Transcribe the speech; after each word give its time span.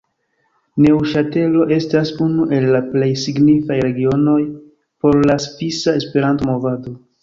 Neŭŝatelo 0.85 1.67
estas 1.75 2.13
unu 2.29 2.49
el 2.61 2.67
la 2.77 2.83
plej 2.95 3.11
signifaj 3.27 3.81
regionoj 3.91 4.37
por 5.05 5.23
la 5.33 5.41
svisa 5.49 5.99
Esperanto-movado. 6.05 7.01